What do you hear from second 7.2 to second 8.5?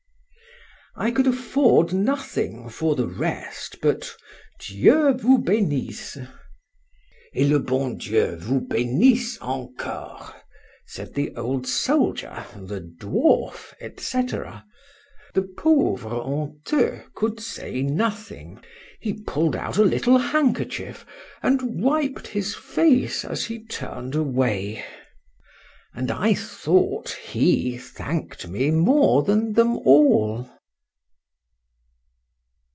—Et le bon Dieu